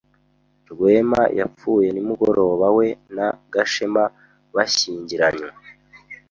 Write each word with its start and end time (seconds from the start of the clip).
Rwema 0.71 1.21
yapfuye 1.39 1.87
nimugoroba 1.91 2.67
we 2.77 2.87
na 3.15 3.27
Gashema 3.53 4.03
bashyingiranywe. 4.55 5.49